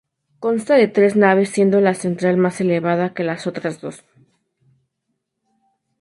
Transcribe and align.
Consta 0.45 0.73
de 0.77 0.87
tres 0.87 1.15
naves, 1.15 1.49
siendo 1.49 1.79
la 1.79 1.93
central 1.93 2.35
más 2.35 2.59
elevada 2.59 3.13
que 3.13 3.23
las 3.23 3.45
otras 3.45 3.81
dos. 3.81 4.03